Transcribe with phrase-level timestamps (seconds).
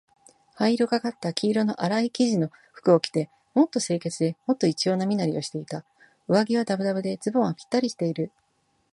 [0.55, 5.85] 灰色がかった黄色のあらい生地の服を着て、もっと清潔で、もっと一様な身なりをしていた。
[6.27, 8.31] 上衣はだぶだぶで、ズボンはぴったりしている。